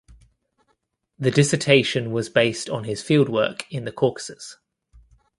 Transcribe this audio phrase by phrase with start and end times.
[1.19, 4.57] The dissertation was based on his field work in Caucasus.